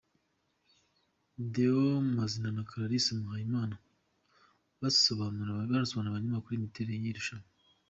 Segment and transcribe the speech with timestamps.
[1.53, 1.83] Deo
[2.15, 3.75] Mazina na Clarisse Muhayimana
[4.79, 5.51] basobanurira
[5.97, 7.47] abanyamakuru imiterere y'iri rushanwa.